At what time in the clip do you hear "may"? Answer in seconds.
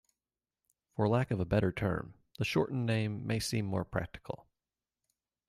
3.27-3.39